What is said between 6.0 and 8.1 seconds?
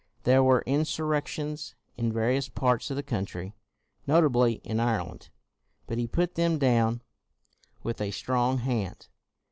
put them down with a